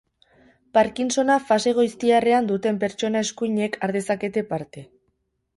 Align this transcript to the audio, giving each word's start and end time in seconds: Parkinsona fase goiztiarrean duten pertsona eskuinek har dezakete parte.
Parkinsona 0.77 1.35
fase 1.49 1.75
goiztiarrean 1.79 2.49
duten 2.53 2.81
pertsona 2.85 3.23
eskuinek 3.29 3.81
har 3.85 3.97
dezakete 3.99 4.49
parte. 4.55 4.87